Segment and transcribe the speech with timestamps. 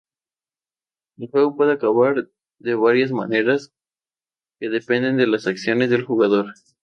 [1.19, 3.71] El juego puede acabar de varias maneras
[4.59, 6.47] que dependen de las acciones del jugador.